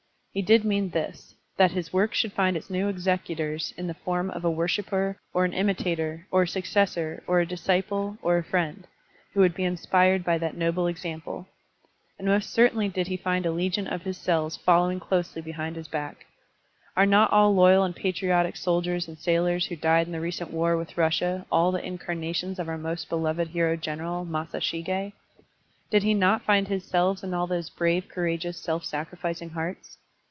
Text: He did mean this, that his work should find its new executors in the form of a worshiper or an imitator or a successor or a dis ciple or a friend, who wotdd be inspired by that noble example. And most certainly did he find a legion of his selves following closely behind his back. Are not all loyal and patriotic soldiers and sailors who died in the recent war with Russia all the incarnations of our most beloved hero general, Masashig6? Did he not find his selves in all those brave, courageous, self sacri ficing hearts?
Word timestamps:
He 0.33 0.41
did 0.41 0.63
mean 0.63 0.91
this, 0.91 1.35
that 1.57 1.71
his 1.73 1.91
work 1.91 2.13
should 2.13 2.31
find 2.31 2.55
its 2.55 2.69
new 2.69 2.87
executors 2.87 3.73
in 3.75 3.87
the 3.87 3.93
form 3.93 4.29
of 4.31 4.45
a 4.45 4.49
worshiper 4.49 5.17
or 5.33 5.43
an 5.43 5.51
imitator 5.51 6.25
or 6.31 6.43
a 6.43 6.47
successor 6.47 7.21
or 7.27 7.41
a 7.41 7.45
dis 7.45 7.67
ciple 7.67 8.17
or 8.21 8.37
a 8.37 8.43
friend, 8.45 8.87
who 9.33 9.41
wotdd 9.41 9.55
be 9.57 9.65
inspired 9.65 10.23
by 10.23 10.37
that 10.37 10.55
noble 10.55 10.87
example. 10.87 11.49
And 12.17 12.29
most 12.29 12.49
certainly 12.51 12.87
did 12.87 13.07
he 13.07 13.17
find 13.17 13.45
a 13.45 13.51
legion 13.51 13.87
of 13.87 14.03
his 14.03 14.17
selves 14.17 14.55
following 14.55 15.01
closely 15.01 15.41
behind 15.41 15.75
his 15.75 15.89
back. 15.89 16.25
Are 16.95 17.05
not 17.05 17.33
all 17.33 17.53
loyal 17.53 17.83
and 17.83 17.93
patriotic 17.93 18.55
soldiers 18.55 19.09
and 19.09 19.19
sailors 19.19 19.65
who 19.65 19.75
died 19.75 20.07
in 20.07 20.13
the 20.13 20.21
recent 20.21 20.51
war 20.51 20.77
with 20.77 20.97
Russia 20.97 21.45
all 21.51 21.73
the 21.73 21.85
incarnations 21.85 22.57
of 22.57 22.69
our 22.69 22.77
most 22.77 23.09
beloved 23.09 23.49
hero 23.49 23.75
general, 23.75 24.25
Masashig6? 24.25 25.11
Did 25.89 26.03
he 26.03 26.13
not 26.13 26.45
find 26.45 26.69
his 26.69 26.85
selves 26.85 27.21
in 27.21 27.33
all 27.33 27.47
those 27.47 27.69
brave, 27.69 28.07
courageous, 28.07 28.57
self 28.57 28.85
sacri 28.85 29.17
ficing 29.17 29.51
hearts? 29.51 29.97